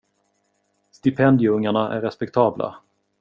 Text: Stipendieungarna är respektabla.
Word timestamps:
Stipendieungarna 0.91 1.87
är 1.93 2.01
respektabla. 2.01 2.75